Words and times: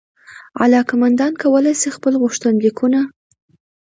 علاقمندان 0.63 1.33
کولای 1.43 1.75
سي 1.81 1.89
خپل 1.95 2.13
غوښتنلیکونه 2.21 3.01